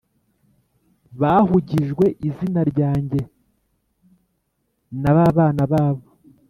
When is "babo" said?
5.71-6.05